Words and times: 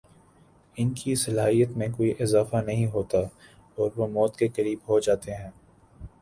ان 0.77 0.93
کی 0.93 1.13
صلاحیت 1.15 1.77
میں 1.77 1.87
کوئی 1.97 2.11
اضافہ 2.19 2.61
نہیں 2.65 2.87
ہوتا 2.87 3.17
اور 3.77 3.89
وہ 3.95 4.07
موت 4.07 4.37
کےقریب 4.37 4.79
ہوجاتے 4.89 5.35
ہیں 5.35 5.49